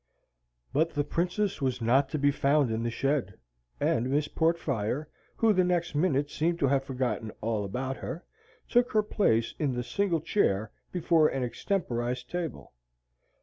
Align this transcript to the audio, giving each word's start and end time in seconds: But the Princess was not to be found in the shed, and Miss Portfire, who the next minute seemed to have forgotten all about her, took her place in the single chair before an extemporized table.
But 0.73 0.95
the 0.95 1.03
Princess 1.03 1.61
was 1.61 1.79
not 1.79 2.09
to 2.09 2.17
be 2.17 2.31
found 2.31 2.71
in 2.71 2.81
the 2.81 2.89
shed, 2.89 3.35
and 3.79 4.09
Miss 4.09 4.27
Portfire, 4.27 5.07
who 5.35 5.53
the 5.53 5.63
next 5.63 5.93
minute 5.93 6.31
seemed 6.31 6.57
to 6.57 6.67
have 6.69 6.83
forgotten 6.83 7.31
all 7.39 7.63
about 7.63 7.97
her, 7.97 8.25
took 8.67 8.93
her 8.93 9.03
place 9.03 9.53
in 9.59 9.75
the 9.75 9.83
single 9.83 10.19
chair 10.21 10.71
before 10.91 11.27
an 11.27 11.43
extemporized 11.43 12.31
table. 12.31 12.73